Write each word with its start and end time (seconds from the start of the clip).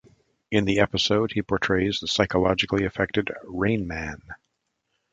In 0.49 0.65
the 0.65 0.79
episode, 0.79 1.33
he 1.33 1.43
portrays 1.43 1.99
the 1.99 2.07
psychologically 2.07 2.85
affected 2.85 3.29
"Rainman". 3.45 4.19